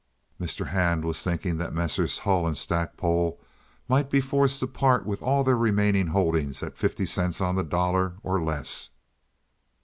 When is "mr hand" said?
0.41-1.05